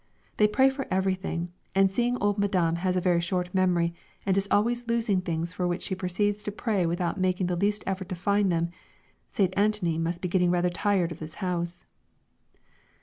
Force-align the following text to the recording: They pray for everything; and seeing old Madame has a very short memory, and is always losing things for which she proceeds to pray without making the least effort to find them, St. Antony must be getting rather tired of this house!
They 0.37 0.47
pray 0.47 0.71
for 0.71 0.87
everything; 0.89 1.51
and 1.75 1.91
seeing 1.91 2.17
old 2.17 2.39
Madame 2.39 2.77
has 2.77 2.95
a 2.95 2.99
very 2.99 3.21
short 3.21 3.53
memory, 3.53 3.93
and 4.25 4.35
is 4.35 4.47
always 4.49 4.87
losing 4.87 5.21
things 5.21 5.53
for 5.53 5.67
which 5.67 5.83
she 5.83 5.93
proceeds 5.93 6.41
to 6.41 6.51
pray 6.51 6.87
without 6.87 7.19
making 7.19 7.45
the 7.45 7.55
least 7.55 7.83
effort 7.85 8.09
to 8.09 8.15
find 8.15 8.51
them, 8.51 8.71
St. 9.31 9.53
Antony 9.55 9.99
must 9.99 10.19
be 10.19 10.27
getting 10.27 10.49
rather 10.49 10.71
tired 10.71 11.11
of 11.11 11.19
this 11.19 11.35
house! 11.35 11.85